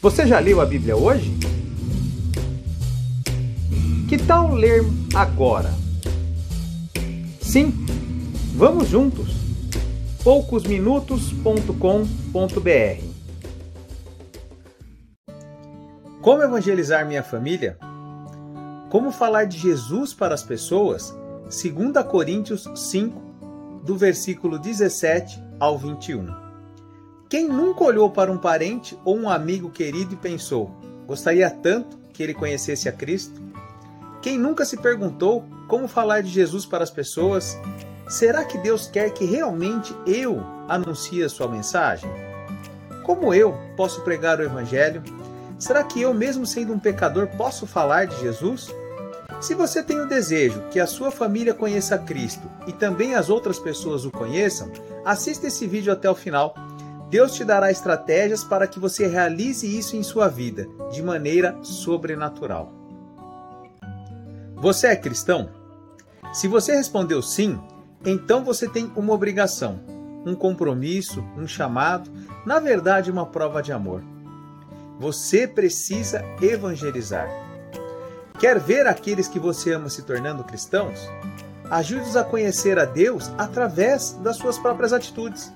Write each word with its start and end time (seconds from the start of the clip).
Você 0.00 0.28
já 0.28 0.38
leu 0.38 0.60
a 0.60 0.66
Bíblia 0.66 0.96
hoje? 0.96 1.36
Que 4.08 4.16
tal 4.16 4.54
ler 4.54 4.84
agora? 5.12 5.74
Sim, 7.40 7.74
vamos 8.54 8.88
juntos. 8.88 9.26
poucosminutos.com.br 10.22 13.02
Como 16.22 16.44
evangelizar 16.44 17.04
minha 17.04 17.24
família? 17.24 17.76
Como 18.90 19.10
falar 19.10 19.46
de 19.46 19.58
Jesus 19.58 20.14
para 20.14 20.32
as 20.32 20.44
pessoas? 20.44 21.12
2 21.46 22.06
Coríntios 22.08 22.70
5, 22.72 23.20
do 23.84 23.96
versículo 23.96 24.60
17 24.60 25.42
ao 25.58 25.76
21. 25.76 26.47
Quem 27.28 27.46
nunca 27.46 27.84
olhou 27.84 28.10
para 28.10 28.32
um 28.32 28.38
parente 28.38 28.98
ou 29.04 29.14
um 29.14 29.28
amigo 29.28 29.68
querido 29.68 30.14
e 30.14 30.16
pensou: 30.16 30.70
gostaria 31.06 31.50
tanto 31.50 31.98
que 32.12 32.22
ele 32.22 32.32
conhecesse 32.32 32.88
a 32.88 32.92
Cristo? 32.92 33.38
Quem 34.22 34.38
nunca 34.38 34.64
se 34.64 34.78
perguntou 34.78 35.44
como 35.68 35.86
falar 35.86 36.22
de 36.22 36.30
Jesus 36.30 36.64
para 36.64 36.82
as 36.82 36.90
pessoas? 36.90 37.58
Será 38.08 38.44
que 38.44 38.56
Deus 38.56 38.86
quer 38.86 39.10
que 39.10 39.26
realmente 39.26 39.94
eu 40.06 40.42
anuncie 40.66 41.22
a 41.22 41.28
sua 41.28 41.46
mensagem? 41.46 42.10
Como 43.04 43.34
eu 43.34 43.54
posso 43.76 44.00
pregar 44.00 44.40
o 44.40 44.42
Evangelho? 44.42 45.02
Será 45.58 45.84
que 45.84 46.00
eu, 46.00 46.14
mesmo 46.14 46.46
sendo 46.46 46.72
um 46.72 46.78
pecador, 46.78 47.28
posso 47.36 47.66
falar 47.66 48.06
de 48.06 48.18
Jesus? 48.20 48.74
Se 49.38 49.54
você 49.54 49.82
tem 49.82 50.00
o 50.00 50.08
desejo 50.08 50.62
que 50.70 50.80
a 50.80 50.86
sua 50.86 51.10
família 51.10 51.52
conheça 51.52 51.98
Cristo 51.98 52.50
e 52.66 52.72
também 52.72 53.14
as 53.14 53.28
outras 53.28 53.58
pessoas 53.58 54.06
o 54.06 54.10
conheçam, 54.10 54.70
assista 55.04 55.46
esse 55.46 55.66
vídeo 55.66 55.92
até 55.92 56.10
o 56.10 56.14
final 56.14 56.54
Deus 57.10 57.34
te 57.34 57.44
dará 57.44 57.70
estratégias 57.70 58.44
para 58.44 58.66
que 58.66 58.78
você 58.78 59.06
realize 59.06 59.66
isso 59.66 59.96
em 59.96 60.02
sua 60.02 60.28
vida 60.28 60.68
de 60.92 61.02
maneira 61.02 61.56
sobrenatural. 61.62 62.72
Você 64.56 64.88
é 64.88 64.96
cristão? 64.96 65.48
Se 66.32 66.46
você 66.46 66.74
respondeu 66.76 67.22
sim, 67.22 67.58
então 68.04 68.44
você 68.44 68.68
tem 68.68 68.92
uma 68.94 69.14
obrigação, 69.14 69.80
um 70.26 70.34
compromisso, 70.34 71.24
um 71.36 71.46
chamado, 71.46 72.10
na 72.44 72.58
verdade, 72.58 73.10
uma 73.10 73.24
prova 73.24 73.62
de 73.62 73.72
amor. 73.72 74.02
Você 75.00 75.46
precisa 75.46 76.22
evangelizar. 76.42 77.28
Quer 78.38 78.58
ver 78.58 78.86
aqueles 78.86 79.28
que 79.28 79.38
você 79.38 79.72
ama 79.72 79.88
se 79.88 80.02
tornando 80.02 80.44
cristãos? 80.44 81.00
Ajude-os 81.70 82.16
a 82.16 82.24
conhecer 82.24 82.78
a 82.78 82.84
Deus 82.84 83.30
através 83.38 84.12
das 84.22 84.36
suas 84.36 84.58
próprias 84.58 84.92
atitudes. 84.92 85.52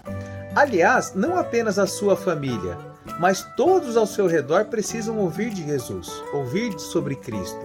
Aliás, 0.55 1.15
não 1.15 1.39
apenas 1.39 1.79
a 1.79 1.87
sua 1.87 2.15
família, 2.15 2.77
mas 3.19 3.43
todos 3.57 3.97
ao 3.97 4.07
seu 4.07 4.27
redor 4.27 4.67
precisam 4.67 5.19
ouvir 5.19 5.49
de 5.49 5.65
Jesus, 5.65 6.23
ouvir 6.31 6.79
sobre 6.79 7.17
Cristo. 7.17 7.61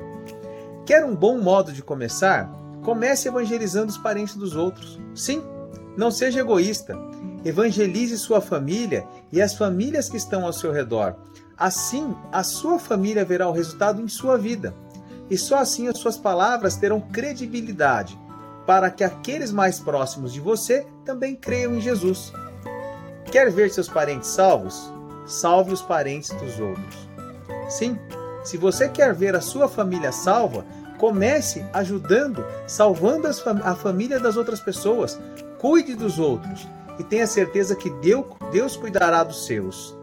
Quer 0.86 1.04
um 1.04 1.14
bom 1.14 1.38
modo 1.38 1.74
de 1.74 1.84
começar? 1.84 2.50
Comece 2.84 3.28
evangelizando 3.28 3.92
os 3.92 3.98
parentes 3.98 4.38
dos 4.38 4.56
outros. 4.56 4.98
Sim, 5.14 5.44
não 5.98 6.10
seja 6.10 6.40
egoísta. 6.40 6.98
Evangelize 7.44 8.18
sua 8.18 8.40
família 8.40 9.06
e 9.34 9.42
as 9.42 9.54
famílias 9.54 10.08
que 10.08 10.16
estão 10.16 10.46
ao 10.46 10.54
seu 10.54 10.72
redor. 10.72 11.14
Assim, 11.58 12.16
a 12.32 12.42
sua 12.42 12.80
família 12.80 13.26
verá 13.26 13.50
o 13.50 13.54
resultado 13.54 14.02
em 14.02 14.08
sua 14.08 14.38
vida. 14.38 14.74
E 15.30 15.38
só 15.38 15.58
assim 15.58 15.90
as 15.90 15.98
suas 15.98 16.18
palavras 16.18 16.78
terão 16.78 17.02
credibilidade, 17.02 18.18
para 18.66 18.90
que 18.90 19.04
aqueles 19.04 19.52
mais 19.52 19.78
próximos 19.78 20.32
de 20.32 20.40
você 20.40 20.88
também 21.04 21.36
creiam 21.36 21.76
em 21.76 21.82
Jesus. 21.82 22.32
Quer 23.38 23.52
ver 23.52 23.70
seus 23.70 23.88
parentes 23.88 24.30
salvos? 24.32 24.92
Salve 25.28 25.72
os 25.72 25.84
parentes 25.84 26.32
dos 26.32 26.60
outros. 26.60 27.08
Sim, 27.70 27.96
se 28.44 28.58
você 28.58 28.90
quer 28.90 29.14
ver 29.14 29.36
a 29.36 29.42
sua 29.42 29.68
família 29.68 30.12
salva, 30.12 30.66
comece 30.98 31.64
ajudando, 31.72 32.44
salvando 32.66 33.28
a 33.28 33.76
família 33.76 34.20
das 34.20 34.38
outras 34.38 34.60
pessoas. 34.60 35.20
Cuide 35.60 35.94
dos 35.94 36.18
outros 36.18 36.68
e 36.98 37.04
tenha 37.04 37.28
certeza 37.28 37.76
que 37.76 37.92
Deus 38.52 38.76
cuidará 38.76 39.24
dos 39.24 39.46
seus. 39.46 39.96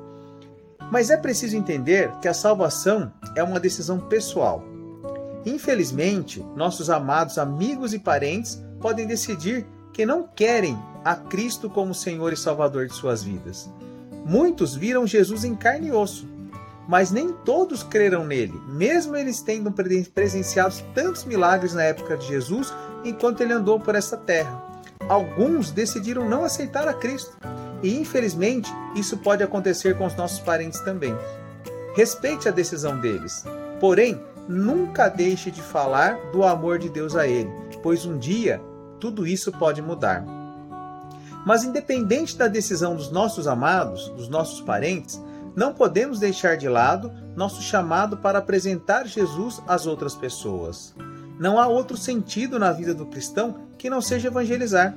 Mas 0.89 1.11
é 1.11 1.17
preciso 1.17 1.57
entender 1.57 2.13
que 2.23 2.29
a 2.29 2.35
salvação 2.35 3.13
é 3.35 3.43
uma 3.43 3.59
decisão 3.59 3.99
pessoal. 3.99 4.63
Infelizmente, 5.45 6.41
nossos 6.55 6.89
amados 6.89 7.37
amigos 7.37 7.93
e 7.95 7.99
parentes 7.99 8.63
podem 8.81 9.09
decidir 9.09 9.67
que 9.93 10.07
não 10.07 10.23
querem 10.23 10.79
a 11.05 11.15
Cristo 11.15 11.69
como 11.69 11.95
Senhor 11.95 12.33
e 12.33 12.37
Salvador 12.37 12.87
de 12.87 12.95
suas 12.95 13.23
vidas. 13.23 13.71
Muitos 14.25 14.75
viram 14.75 15.07
Jesus 15.07 15.45
em 15.45 15.55
carne 15.55 15.89
e 15.89 15.93
osso, 15.93 16.27
mas 16.89 17.11
nem 17.11 17.31
todos 17.31 17.83
creram 17.83 18.25
nele, 18.25 18.59
mesmo 18.69 19.17
eles 19.17 19.43
tendo 19.43 19.73
presenciado 20.15 20.75
tantos 20.95 21.25
milagres 21.25 21.75
na 21.75 21.83
época 21.83 22.17
de 22.17 22.27
Jesus 22.27 22.73
enquanto 23.05 23.43
ele 23.43 23.53
andou 23.53 23.79
por 23.79 23.95
essa 23.95 24.17
terra. 24.17 24.63
Alguns 25.09 25.71
decidiram 25.71 26.29
não 26.29 26.45
aceitar 26.45 26.89
a 26.89 26.95
Cristo, 26.95 27.37
e 27.83 27.99
infelizmente 28.01 28.71
isso 28.95 29.19
pode 29.19 29.43
acontecer 29.43 29.99
com 29.99 30.07
os 30.07 30.17
nossos 30.17 30.41
parentes 30.41 30.81
também. 30.81 31.15
Respeite 31.95 32.49
a 32.49 32.53
decisão 32.53 32.99
deles, 32.99 33.45
porém, 33.79 34.19
nunca 34.49 35.09
deixe 35.09 35.51
de 35.51 35.61
falar 35.61 36.17
do 36.33 36.45
amor 36.45 36.79
de 36.79 36.89
Deus 36.89 37.15
a 37.15 37.27
ele, 37.27 37.51
pois 37.83 38.07
um 38.07 38.19
dia 38.19 38.61
tudo 38.99 39.27
isso 39.27 39.53
pode 39.53 39.83
mudar. 39.83 40.25
Mas, 41.45 41.65
independente 41.65 42.37
da 42.37 42.49
decisão 42.49 42.97
dos 42.97 43.11
nossos 43.11 43.47
amados, 43.47 44.09
dos 44.11 44.29
nossos 44.29 44.61
parentes, 44.61 45.23
não 45.55 45.73
podemos 45.73 46.19
deixar 46.19 46.57
de 46.57 46.69
lado 46.69 47.13
nosso 47.37 47.63
chamado 47.63 48.17
para 48.17 48.39
apresentar 48.39 49.07
Jesus 49.07 49.63
às 49.67 49.87
outras 49.87 50.15
pessoas. 50.15 50.95
Não 51.39 51.59
há 51.59 51.67
outro 51.67 51.97
sentido 51.97 52.59
na 52.59 52.73
vida 52.73 52.95
do 52.95 53.07
cristão 53.07 53.57
que 53.77 53.91
não 53.91 54.01
seja 54.01 54.29
evangelizar. 54.29 54.95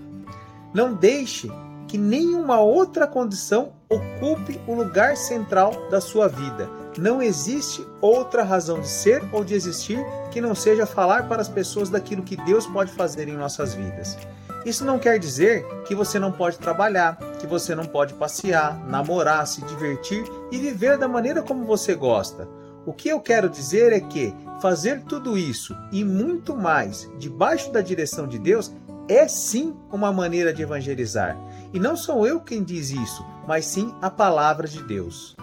Não 0.73 0.93
deixe 0.93 1.51
que 1.87 1.97
nenhuma 1.97 2.59
outra 2.59 3.07
condição 3.07 3.73
ocupe 3.89 4.59
o 4.67 4.73
lugar 4.73 5.15
central 5.15 5.89
da 5.89 6.01
sua 6.01 6.27
vida. 6.27 6.69
Não 6.97 7.21
existe 7.21 7.85
outra 8.01 8.43
razão 8.43 8.81
de 8.81 8.87
ser 8.87 9.23
ou 9.31 9.43
de 9.43 9.53
existir 9.53 10.03
que 10.31 10.41
não 10.41 10.53
seja 10.53 10.85
falar 10.85 11.27
para 11.27 11.41
as 11.41 11.47
pessoas 11.47 11.89
daquilo 11.89 12.23
que 12.23 12.35
Deus 12.35 12.65
pode 12.67 12.91
fazer 12.91 13.27
em 13.27 13.37
nossas 13.37 13.73
vidas. 13.73 14.17
Isso 14.67 14.83
não 14.83 14.99
quer 14.99 15.17
dizer 15.17 15.65
que 15.85 15.95
você 15.95 16.19
não 16.19 16.29
pode 16.29 16.57
trabalhar, 16.59 17.15
que 17.39 17.47
você 17.47 17.73
não 17.73 17.85
pode 17.85 18.13
passear, 18.15 18.77
namorar, 18.85 19.47
se 19.47 19.61
divertir 19.61 20.25
e 20.51 20.57
viver 20.57 20.97
da 20.97 21.07
maneira 21.07 21.41
como 21.41 21.63
você 21.63 21.95
gosta. 21.95 22.45
O 22.85 22.91
que 22.91 23.07
eu 23.07 23.21
quero 23.21 23.49
dizer 23.49 23.93
é 23.93 24.01
que 24.01 24.35
fazer 24.61 25.03
tudo 25.03 25.37
isso 25.37 25.73
e 25.89 26.03
muito 26.03 26.53
mais 26.53 27.09
debaixo 27.17 27.71
da 27.71 27.79
direção 27.79 28.27
de 28.27 28.37
Deus 28.37 28.73
é 29.07 29.25
sim 29.25 29.73
uma 29.89 30.11
maneira 30.11 30.53
de 30.53 30.63
evangelizar. 30.63 31.37
E 31.73 31.79
não 31.79 31.95
sou 31.95 32.27
eu 32.27 32.41
quem 32.41 32.61
diz 32.61 32.89
isso, 32.89 33.25
mas 33.47 33.65
sim 33.65 33.95
a 34.01 34.09
palavra 34.09 34.67
de 34.67 34.83
Deus. 34.83 35.33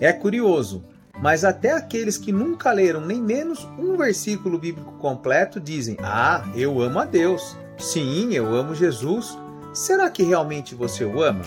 É 0.00 0.10
curioso, 0.10 0.82
mas 1.20 1.44
até 1.44 1.72
aqueles 1.72 2.16
que 2.16 2.32
nunca 2.32 2.72
leram 2.72 3.02
nem 3.02 3.20
menos 3.20 3.68
um 3.78 3.94
versículo 3.98 4.58
bíblico 4.58 4.92
completo 4.92 5.60
dizem: 5.60 5.98
Ah, 6.02 6.42
eu 6.54 6.80
amo 6.80 6.98
a 6.98 7.04
Deus. 7.04 7.58
Sim, 7.80 8.34
eu 8.34 8.54
amo 8.54 8.74
Jesus. 8.74 9.38
Será 9.72 10.10
que 10.10 10.22
realmente 10.22 10.74
você 10.74 11.02
o 11.02 11.22
ama? 11.22 11.44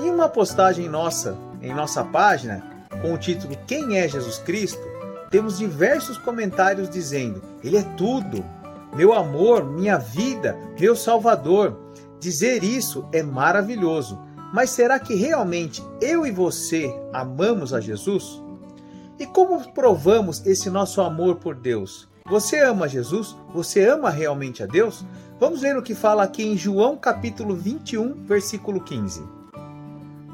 Em 0.00 0.10
uma 0.10 0.30
postagem 0.30 0.88
nossa, 0.88 1.36
em 1.60 1.74
nossa 1.74 2.02
página, 2.02 2.64
com 3.02 3.12
o 3.12 3.18
título 3.18 3.54
Quem 3.66 3.98
é 3.98 4.08
Jesus 4.08 4.38
Cristo, 4.38 4.82
temos 5.30 5.58
diversos 5.58 6.16
comentários 6.16 6.88
dizendo: 6.88 7.42
Ele 7.62 7.76
é 7.76 7.82
tudo, 7.82 8.42
meu 8.94 9.12
amor, 9.12 9.62
minha 9.62 9.98
vida, 9.98 10.56
meu 10.80 10.96
Salvador. 10.96 11.78
Dizer 12.18 12.64
isso 12.64 13.06
é 13.12 13.22
maravilhoso, 13.22 14.18
mas 14.54 14.70
será 14.70 14.98
que 14.98 15.14
realmente 15.14 15.84
eu 16.00 16.26
e 16.26 16.30
você 16.30 16.90
amamos 17.12 17.74
a 17.74 17.80
Jesus? 17.80 18.42
E 19.18 19.26
como 19.26 19.70
provamos 19.74 20.44
esse 20.46 20.70
nosso 20.70 21.02
amor 21.02 21.36
por 21.36 21.54
Deus? 21.54 22.08
Você 22.26 22.58
ama 22.58 22.88
Jesus? 22.88 23.36
Você 23.52 23.86
ama 23.86 24.08
realmente 24.08 24.62
a 24.62 24.66
Deus? 24.66 25.04
Vamos 25.38 25.60
ver 25.60 25.76
o 25.76 25.82
que 25.82 25.94
fala 25.94 26.22
aqui 26.22 26.42
em 26.42 26.56
João 26.56 26.96
capítulo 26.96 27.54
21, 27.54 28.24
versículo 28.24 28.80
15. 28.80 29.22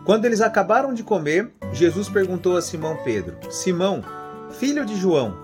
Quando 0.06 0.24
eles 0.24 0.40
acabaram 0.40 0.94
de 0.94 1.02
comer, 1.02 1.52
Jesus 1.72 2.08
perguntou 2.08 2.56
a 2.56 2.62
Simão 2.62 2.96
Pedro: 3.02 3.36
Simão, 3.50 4.04
filho 4.52 4.86
de 4.86 4.94
João, 4.94 5.36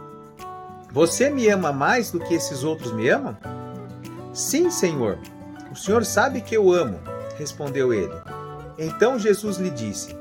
você 0.92 1.30
me 1.30 1.48
ama 1.48 1.72
mais 1.72 2.12
do 2.12 2.20
que 2.20 2.34
esses 2.34 2.62
outros 2.62 2.92
me 2.92 3.08
amam? 3.08 3.36
Sim, 4.32 4.70
Senhor. 4.70 5.18
O 5.72 5.74
Senhor 5.74 6.04
sabe 6.04 6.40
que 6.42 6.56
eu 6.56 6.72
amo, 6.72 7.00
respondeu 7.36 7.92
ele. 7.92 8.14
Então 8.78 9.18
Jesus 9.18 9.56
lhe 9.56 9.70
disse: 9.70 10.16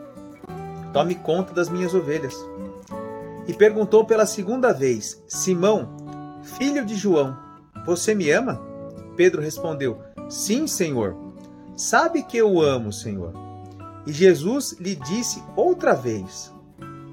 Tome 0.91 1.13
conta 1.13 1.53
das 1.53 1.69
minhas 1.69 1.93
ovelhas. 1.93 2.35
E 3.47 3.53
perguntou 3.53 4.05
pela 4.05 4.25
segunda 4.25 4.73
vez: 4.73 5.23
Simão, 5.27 5.94
Filho 6.45 6.85
de 6.85 6.95
João, 6.95 7.35
você 7.85 8.13
me 8.13 8.29
ama? 8.29 8.61
Pedro 9.17 9.41
respondeu: 9.41 9.99
Sim, 10.29 10.67
Senhor. 10.67 11.15
Sabe 11.75 12.23
que 12.23 12.37
eu 12.37 12.61
amo, 12.61 12.93
Senhor. 12.93 13.33
E 14.05 14.13
Jesus 14.13 14.77
lhe 14.79 14.95
disse 14.95 15.43
outra 15.55 15.93
vez: 15.93 16.53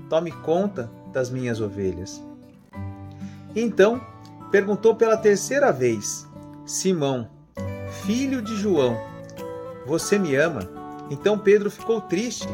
Tome 0.09 0.31
conta 0.31 0.91
das 1.13 1.31
minhas 1.31 1.61
ovelhas. 1.61 2.23
Então 3.57 4.01
perguntou 4.51 4.95
pela 4.95 5.17
terceira 5.17 5.73
vez: 5.73 6.29
Simão, 6.65 7.29
filho 8.05 8.43
de 8.43 8.55
João, 8.57 8.97
você 9.87 10.19
me 10.19 10.37
ama? 10.37 10.61
Então 11.11 11.39
Pedro 11.39 11.71
ficou 11.71 12.01
triste 12.01 12.49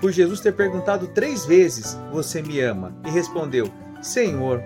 por 0.00 0.10
Jesus 0.10 0.40
ter 0.40 0.52
perguntado 0.52 1.06
três 1.08 1.44
vezes: 1.44 1.96
Você 2.10 2.42
me 2.42 2.60
ama? 2.60 2.92
E 3.06 3.10
respondeu: 3.10 3.70
Senhor, 4.00 4.62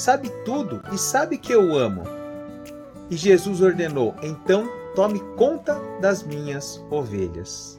sabe 0.00 0.30
tudo 0.44 0.82
e 0.92 0.98
sabe 0.98 1.36
que 1.36 1.52
eu 1.52 1.76
amo. 1.76 2.02
E 3.10 3.16
Jesus 3.16 3.60
ordenou: 3.60 4.14
Então 4.22 4.66
tome 4.94 5.20
conta 5.36 5.78
das 6.00 6.22
minhas 6.22 6.82
ovelhas. 6.90 7.78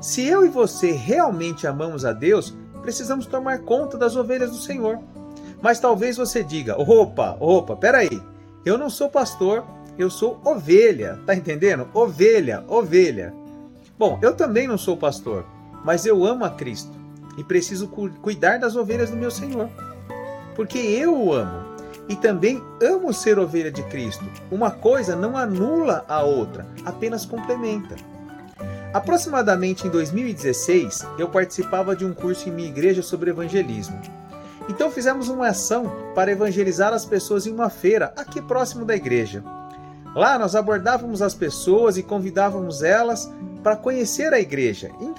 Se 0.00 0.24
eu 0.24 0.44
e 0.44 0.48
você 0.48 0.92
realmente 0.92 1.66
amamos 1.66 2.04
a 2.04 2.12
Deus, 2.12 2.56
precisamos 2.80 3.26
tomar 3.26 3.60
conta 3.60 3.98
das 3.98 4.16
ovelhas 4.16 4.50
do 4.50 4.56
Senhor. 4.56 4.98
Mas 5.60 5.78
talvez 5.78 6.16
você 6.16 6.42
diga: 6.42 6.80
opa, 6.80 7.36
opa, 7.38 7.76
peraí, 7.76 8.22
eu 8.64 8.78
não 8.78 8.88
sou 8.88 9.10
pastor, 9.10 9.64
eu 9.98 10.08
sou 10.08 10.40
ovelha, 10.44 11.20
tá 11.26 11.34
entendendo? 11.34 11.86
Ovelha, 11.92 12.64
ovelha. 12.68 13.34
Bom, 13.98 14.18
eu 14.22 14.34
também 14.34 14.66
não 14.66 14.78
sou 14.78 14.96
pastor, 14.96 15.44
mas 15.84 16.06
eu 16.06 16.24
amo 16.24 16.44
a 16.44 16.50
Cristo 16.50 16.92
e 17.36 17.44
preciso 17.44 17.88
cuidar 18.22 18.58
das 18.58 18.76
ovelhas 18.76 19.10
do 19.10 19.16
meu 19.16 19.30
Senhor, 19.30 19.68
porque 20.54 20.78
eu 20.78 21.16
o 21.16 21.32
amo 21.32 21.74
e 22.08 22.16
também 22.16 22.62
amo 22.82 23.12
ser 23.12 23.38
ovelha 23.38 23.70
de 23.70 23.82
Cristo. 23.84 24.24
Uma 24.50 24.70
coisa 24.70 25.16
não 25.16 25.36
anula 25.36 26.04
a 26.08 26.22
outra, 26.22 26.66
apenas 26.84 27.24
complementa. 27.24 27.96
Aproximadamente 28.92 29.86
em 29.86 29.90
2016, 29.90 31.06
eu 31.18 31.28
participava 31.28 31.96
de 31.96 32.04
um 32.04 32.14
curso 32.14 32.48
em 32.48 32.52
minha 32.52 32.68
igreja 32.68 33.02
sobre 33.02 33.30
evangelismo. 33.30 34.00
Então 34.68 34.90
fizemos 34.90 35.28
uma 35.28 35.48
ação 35.48 35.92
para 36.14 36.30
evangelizar 36.30 36.92
as 36.92 37.04
pessoas 37.04 37.46
em 37.46 37.52
uma 37.52 37.68
feira 37.68 38.12
aqui 38.16 38.40
próximo 38.40 38.84
da 38.84 38.94
igreja. 38.94 39.42
Lá 40.14 40.38
nós 40.38 40.54
abordávamos 40.54 41.20
as 41.20 41.34
pessoas 41.34 41.96
e 41.96 42.02
convidávamos 42.02 42.82
elas 42.82 43.30
para 43.64 43.76
conhecer 43.76 44.32
a 44.32 44.38
igreja. 44.38 44.90
Um, 45.00 45.10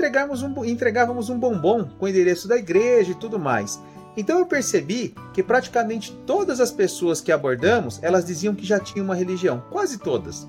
entregávamos 0.65 1.29
um 1.29 1.37
bombom 1.37 1.83
com 1.99 2.05
o 2.05 2.07
endereço 2.07 2.47
da 2.47 2.55
igreja 2.55 3.11
e 3.11 3.15
tudo 3.15 3.37
mais. 3.37 3.77
Então 4.17 4.39
eu 4.39 4.45
percebi 4.45 5.13
que 5.33 5.43
praticamente 5.43 6.11
todas 6.25 6.59
as 6.59 6.71
pessoas 6.71 7.19
que 7.19 7.31
abordamos, 7.31 7.99
elas 8.01 8.25
diziam 8.25 8.55
que 8.55 8.65
já 8.65 8.79
tinham 8.79 9.05
uma 9.05 9.15
religião, 9.15 9.63
quase 9.69 9.97
todas. 9.97 10.47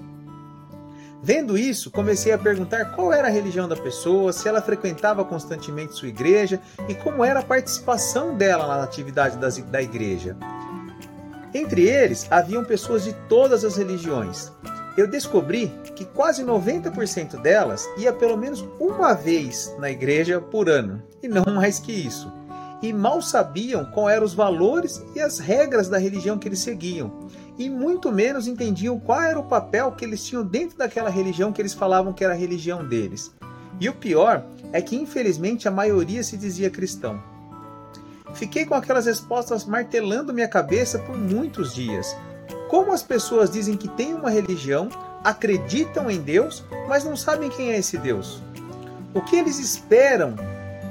Vendo 1.22 1.58
isso, 1.58 1.90
comecei 1.90 2.32
a 2.32 2.38
perguntar 2.38 2.92
qual 2.92 3.12
era 3.12 3.26
a 3.26 3.30
religião 3.30 3.68
da 3.68 3.74
pessoa, 3.74 4.32
se 4.32 4.48
ela 4.48 4.62
frequentava 4.62 5.24
constantemente 5.24 5.94
sua 5.94 6.08
igreja 6.08 6.60
e 6.88 6.94
como 6.94 7.24
era 7.24 7.40
a 7.40 7.44
participação 7.44 8.36
dela 8.36 8.66
na 8.66 8.84
atividade 8.84 9.36
da 9.36 9.82
igreja. 9.82 10.36
Entre 11.52 11.88
eles, 11.88 12.30
haviam 12.30 12.64
pessoas 12.64 13.02
de 13.02 13.12
todas 13.28 13.64
as 13.64 13.76
religiões. 13.76 14.52
Eu 14.96 15.08
descobri 15.08 15.72
que 15.94 16.04
quase 16.04 16.44
90% 16.44 17.40
delas 17.40 17.88
ia 17.98 18.12
pelo 18.12 18.36
menos 18.36 18.64
uma 18.78 19.14
vez 19.14 19.74
na 19.78 19.90
igreja 19.90 20.40
por 20.40 20.68
ano, 20.68 21.02
e 21.22 21.28
não 21.28 21.44
mais 21.54 21.78
que 21.78 21.92
isso. 21.92 22.32
E 22.82 22.92
mal 22.92 23.22
sabiam 23.22 23.84
quais 23.86 24.16
eram 24.16 24.26
os 24.26 24.34
valores 24.34 25.02
e 25.14 25.20
as 25.20 25.38
regras 25.38 25.88
da 25.88 25.98
religião 25.98 26.38
que 26.38 26.46
eles 26.46 26.60
seguiam 26.60 27.26
e 27.58 27.70
muito 27.70 28.12
menos 28.12 28.46
entendiam 28.46 28.98
qual 29.00 29.20
era 29.22 29.38
o 29.38 29.44
papel 29.44 29.92
que 29.92 30.04
eles 30.04 30.24
tinham 30.24 30.44
dentro 30.44 30.76
daquela 30.76 31.08
religião 31.08 31.52
que 31.52 31.60
eles 31.60 31.72
falavam 31.72 32.12
que 32.12 32.24
era 32.24 32.34
a 32.34 32.36
religião 32.36 32.86
deles. 32.86 33.32
E 33.80 33.88
o 33.88 33.94
pior 33.94 34.44
é 34.72 34.80
que, 34.80 34.96
infelizmente, 34.96 35.66
a 35.66 35.70
maioria 35.70 36.22
se 36.22 36.36
dizia 36.36 36.70
cristão. 36.70 37.22
Fiquei 38.34 38.66
com 38.66 38.74
aquelas 38.74 39.06
respostas 39.06 39.64
martelando 39.64 40.32
minha 40.32 40.48
cabeça 40.48 40.98
por 40.98 41.16
muitos 41.16 41.74
dias. 41.74 42.14
Como 42.68 42.92
as 42.92 43.02
pessoas 43.02 43.50
dizem 43.50 43.76
que 43.76 43.88
têm 43.88 44.14
uma 44.14 44.30
religião, 44.30 44.88
acreditam 45.24 46.10
em 46.10 46.20
Deus, 46.20 46.64
mas 46.88 47.04
não 47.04 47.16
sabem 47.16 47.48
quem 47.48 47.70
é 47.70 47.78
esse 47.78 47.96
Deus? 47.96 48.42
O 49.14 49.22
que 49.22 49.36
eles 49.36 49.58
esperam 49.58 50.34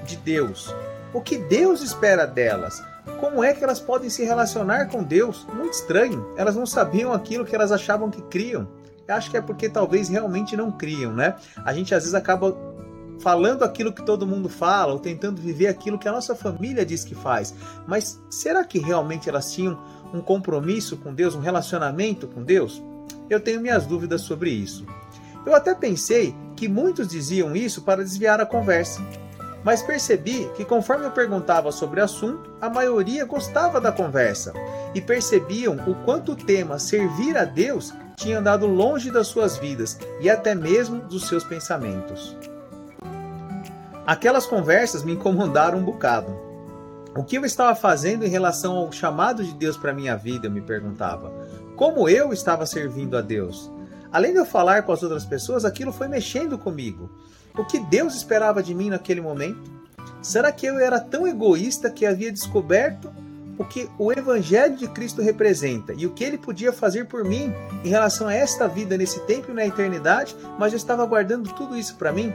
de 0.05 0.17
Deus? 0.17 0.73
O 1.13 1.21
que 1.21 1.37
Deus 1.37 1.81
espera 1.81 2.25
delas? 2.25 2.83
Como 3.19 3.43
é 3.43 3.53
que 3.53 3.63
elas 3.63 3.79
podem 3.79 4.09
se 4.09 4.23
relacionar 4.23 4.87
com 4.87 5.03
Deus? 5.03 5.45
Muito 5.53 5.73
estranho. 5.73 6.33
Elas 6.35 6.55
não 6.55 6.65
sabiam 6.65 7.13
aquilo 7.13 7.45
que 7.45 7.55
elas 7.55 7.71
achavam 7.71 8.09
que 8.09 8.21
criam. 8.23 8.67
Eu 9.07 9.15
acho 9.15 9.29
que 9.29 9.37
é 9.37 9.41
porque 9.41 9.69
talvez 9.69 10.09
realmente 10.09 10.57
não 10.57 10.71
criam, 10.71 11.13
né? 11.13 11.35
A 11.63 11.73
gente 11.73 11.93
às 11.93 12.03
vezes 12.03 12.15
acaba 12.15 12.55
falando 13.19 13.63
aquilo 13.63 13.93
que 13.93 14.03
todo 14.03 14.27
mundo 14.27 14.49
fala 14.49 14.93
ou 14.93 14.99
tentando 14.99 15.41
viver 15.41 15.67
aquilo 15.67 15.97
que 15.97 16.07
a 16.07 16.11
nossa 16.11 16.35
família 16.35 16.85
diz 16.85 17.03
que 17.03 17.15
faz. 17.15 17.53
Mas 17.87 18.21
será 18.29 18.63
que 18.63 18.79
realmente 18.79 19.29
elas 19.29 19.53
tinham 19.53 19.79
um 20.13 20.21
compromisso 20.21 20.97
com 20.97 21.13
Deus, 21.13 21.35
um 21.35 21.39
relacionamento 21.39 22.27
com 22.27 22.43
Deus? 22.43 22.81
Eu 23.29 23.39
tenho 23.39 23.61
minhas 23.61 23.85
dúvidas 23.85 24.21
sobre 24.21 24.49
isso. 24.49 24.85
Eu 25.45 25.55
até 25.55 25.75
pensei 25.75 26.35
que 26.55 26.67
muitos 26.67 27.07
diziam 27.07 27.55
isso 27.55 27.83
para 27.83 28.03
desviar 28.03 28.41
a 28.41 28.45
conversa 28.45 29.01
mas 29.65 29.81
percebi 29.81 30.47
que 30.55 30.63
conforme 30.63 31.05
eu 31.05 31.11
perguntava 31.11 31.71
sobre 31.71 31.99
o 31.99 32.03
assunto, 32.03 32.51
a 32.61 32.69
maioria 32.69 33.25
gostava 33.25 33.81
da 33.81 33.91
conversa 33.91 34.53
e 34.93 35.01
percebiam 35.01 35.75
o 35.87 35.95
quanto 36.05 36.33
o 36.33 36.35
tema 36.35 36.77
servir 36.77 37.35
a 37.35 37.45
Deus 37.45 37.91
tinha 38.15 38.37
andado 38.37 38.67
longe 38.67 39.09
das 39.09 39.25
suas 39.25 39.57
vidas 39.57 39.97
e 40.21 40.29
até 40.29 40.53
mesmo 40.53 41.01
dos 41.01 41.27
seus 41.27 41.43
pensamentos. 41.43 42.37
Aquelas 44.05 44.45
conversas 44.45 45.01
me 45.01 45.13
incomodaram 45.13 45.79
um 45.79 45.83
bocado. 45.83 46.31
O 47.17 47.23
que 47.23 47.35
eu 47.35 47.43
estava 47.43 47.75
fazendo 47.75 48.23
em 48.23 48.29
relação 48.29 48.77
ao 48.77 48.91
chamado 48.91 49.43
de 49.43 49.51
Deus 49.51 49.75
para 49.75 49.93
minha 49.93 50.15
vida, 50.15 50.45
eu 50.45 50.51
me 50.51 50.61
perguntava. 50.61 51.33
Como 51.75 52.07
eu 52.07 52.31
estava 52.31 52.67
servindo 52.67 53.17
a 53.17 53.21
Deus? 53.21 53.71
Além 54.11 54.31
de 54.31 54.37
eu 54.37 54.45
falar 54.45 54.83
com 54.83 54.91
as 54.91 55.01
outras 55.01 55.25
pessoas, 55.25 55.65
aquilo 55.65 55.91
foi 55.91 56.07
mexendo 56.07 56.55
comigo. 56.55 57.09
O 57.57 57.63
que 57.63 57.79
Deus 57.79 58.15
esperava 58.15 58.61
de 58.61 58.73
mim 58.73 58.89
naquele 58.89 59.21
momento? 59.21 59.71
Será 60.21 60.51
que 60.51 60.65
eu 60.65 60.77
era 60.79 60.99
tão 60.99 61.27
egoísta 61.27 61.89
que 61.89 62.05
havia 62.05 62.31
descoberto 62.31 63.09
o 63.57 63.63
que 63.63 63.89
o 63.97 64.11
Evangelho 64.11 64.75
de 64.75 64.87
Cristo 64.87 65.21
representa 65.21 65.93
e 65.93 66.05
o 66.05 66.11
que 66.11 66.23
ele 66.23 66.37
podia 66.37 66.73
fazer 66.73 67.05
por 67.05 67.23
mim 67.23 67.53
em 67.83 67.89
relação 67.89 68.27
a 68.27 68.33
esta 68.33 68.67
vida 68.67 68.97
nesse 68.97 69.19
tempo 69.21 69.51
e 69.51 69.53
na 69.53 69.65
eternidade, 69.65 70.35
mas 70.59 70.73
eu 70.73 70.77
estava 70.77 71.05
guardando 71.05 71.53
tudo 71.53 71.77
isso 71.77 71.95
para 71.95 72.11
mim? 72.11 72.33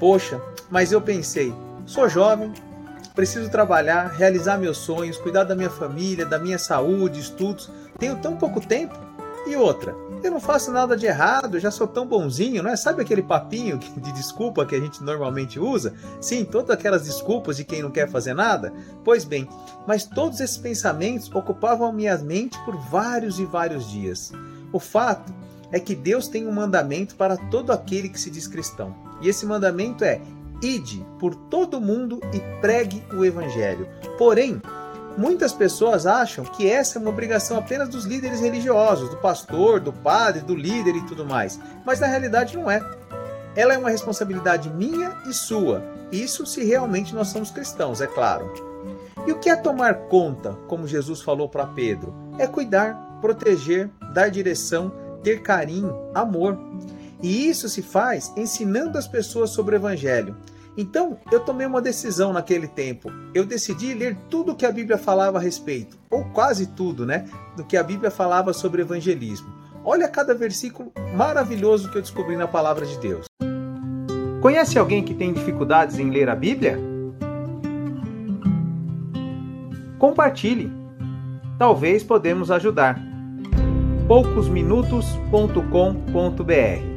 Poxa, 0.00 0.40
mas 0.70 0.90
eu 0.90 1.00
pensei, 1.00 1.54
sou 1.86 2.08
jovem, 2.08 2.52
preciso 3.14 3.50
trabalhar, 3.50 4.08
realizar 4.08 4.58
meus 4.58 4.78
sonhos, 4.78 5.16
cuidar 5.16 5.44
da 5.44 5.54
minha 5.54 5.70
família, 5.70 6.26
da 6.26 6.38
minha 6.38 6.58
saúde, 6.58 7.20
estudos, 7.20 7.70
tenho 7.98 8.16
tão 8.16 8.36
pouco 8.36 8.60
tempo. 8.60 9.07
E 9.48 9.56
outra, 9.56 9.96
eu 10.22 10.30
não 10.30 10.40
faço 10.40 10.70
nada 10.70 10.94
de 10.94 11.06
errado, 11.06 11.58
já 11.58 11.70
sou 11.70 11.86
tão 11.86 12.06
bonzinho, 12.06 12.62
não 12.62 12.70
é? 12.70 12.76
Sabe 12.76 13.00
aquele 13.00 13.22
papinho 13.22 13.78
de 13.78 14.12
desculpa 14.12 14.66
que 14.66 14.74
a 14.74 14.80
gente 14.80 15.02
normalmente 15.02 15.58
usa? 15.58 15.94
Sim, 16.20 16.44
todas 16.44 16.68
aquelas 16.68 17.04
desculpas 17.04 17.56
de 17.56 17.64
quem 17.64 17.80
não 17.80 17.90
quer 17.90 18.10
fazer 18.10 18.34
nada? 18.34 18.70
Pois 19.02 19.24
bem, 19.24 19.48
mas 19.86 20.04
todos 20.04 20.40
esses 20.40 20.58
pensamentos 20.58 21.34
ocupavam 21.34 21.90
minha 21.94 22.18
mente 22.18 22.58
por 22.66 22.76
vários 22.76 23.40
e 23.40 23.46
vários 23.46 23.88
dias. 23.90 24.32
O 24.70 24.78
fato 24.78 25.32
é 25.72 25.80
que 25.80 25.94
Deus 25.94 26.28
tem 26.28 26.46
um 26.46 26.52
mandamento 26.52 27.14
para 27.14 27.38
todo 27.38 27.72
aquele 27.72 28.10
que 28.10 28.20
se 28.20 28.30
diz 28.30 28.46
cristão. 28.46 28.94
E 29.22 29.30
esse 29.30 29.46
mandamento 29.46 30.04
é: 30.04 30.20
ide 30.62 31.06
por 31.18 31.34
todo 31.34 31.80
mundo 31.80 32.20
e 32.34 32.60
pregue 32.60 33.02
o 33.14 33.24
evangelho. 33.24 33.88
Porém, 34.18 34.60
Muitas 35.18 35.52
pessoas 35.52 36.06
acham 36.06 36.44
que 36.44 36.70
essa 36.70 36.96
é 36.96 37.02
uma 37.02 37.10
obrigação 37.10 37.58
apenas 37.58 37.88
dos 37.88 38.04
líderes 38.04 38.40
religiosos, 38.40 39.10
do 39.10 39.16
pastor, 39.16 39.80
do 39.80 39.92
padre, 39.92 40.42
do 40.42 40.54
líder 40.54 40.94
e 40.94 41.04
tudo 41.06 41.26
mais. 41.26 41.58
Mas 41.84 41.98
na 41.98 42.06
realidade 42.06 42.56
não 42.56 42.70
é. 42.70 42.80
Ela 43.56 43.74
é 43.74 43.78
uma 43.78 43.90
responsabilidade 43.90 44.70
minha 44.70 45.16
e 45.28 45.32
sua. 45.32 45.82
Isso 46.12 46.46
se 46.46 46.64
realmente 46.64 47.12
nós 47.16 47.26
somos 47.28 47.50
cristãos, 47.50 48.00
é 48.00 48.06
claro. 48.06 48.48
E 49.26 49.32
o 49.32 49.40
que 49.40 49.50
é 49.50 49.56
tomar 49.56 50.06
conta, 50.06 50.52
como 50.68 50.86
Jesus 50.86 51.20
falou 51.20 51.48
para 51.48 51.66
Pedro? 51.66 52.14
É 52.38 52.46
cuidar, 52.46 53.18
proteger, 53.20 53.90
dar 54.14 54.28
direção, 54.28 54.92
ter 55.24 55.42
carinho, 55.42 55.96
amor. 56.14 56.56
E 57.20 57.48
isso 57.48 57.68
se 57.68 57.82
faz 57.82 58.32
ensinando 58.36 58.96
as 58.96 59.08
pessoas 59.08 59.50
sobre 59.50 59.74
o 59.74 59.78
Evangelho. 59.78 60.36
Então, 60.80 61.18
eu 61.32 61.40
tomei 61.40 61.66
uma 61.66 61.82
decisão 61.82 62.32
naquele 62.32 62.68
tempo. 62.68 63.10
Eu 63.34 63.44
decidi 63.44 63.92
ler 63.94 64.16
tudo 64.30 64.52
o 64.52 64.54
que 64.54 64.64
a 64.64 64.70
Bíblia 64.70 64.96
falava 64.96 65.36
a 65.36 65.40
respeito, 65.40 65.98
ou 66.08 66.24
quase 66.26 66.68
tudo, 66.68 67.04
né, 67.04 67.28
do 67.56 67.64
que 67.64 67.76
a 67.76 67.82
Bíblia 67.82 68.12
falava 68.12 68.52
sobre 68.52 68.82
evangelismo. 68.82 69.52
Olha 69.84 70.06
cada 70.06 70.36
versículo 70.36 70.92
maravilhoso 71.16 71.90
que 71.90 71.98
eu 71.98 72.02
descobri 72.02 72.36
na 72.36 72.46
palavra 72.46 72.86
de 72.86 72.96
Deus. 72.98 73.26
Conhece 74.40 74.78
alguém 74.78 75.02
que 75.02 75.14
tem 75.14 75.32
dificuldades 75.32 75.98
em 75.98 76.10
ler 76.10 76.28
a 76.28 76.36
Bíblia? 76.36 76.78
Compartilhe. 79.98 80.72
Talvez 81.58 82.04
podemos 82.04 82.52
ajudar. 82.52 82.96
poucosminutos.com.br 84.06 86.87